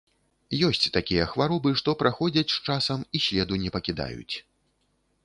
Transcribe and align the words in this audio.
Ёсць 0.67 0.87
такія 0.95 1.27
хваробы, 1.33 1.73
што 1.81 1.95
праходзяць 2.01 2.45
з 2.53 2.57
часам 2.67 3.05
і 3.21 3.21
следу 3.27 3.61
не 3.65 3.69
пакідаюць. 3.77 4.35